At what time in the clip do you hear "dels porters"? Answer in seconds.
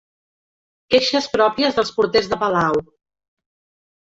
1.81-2.31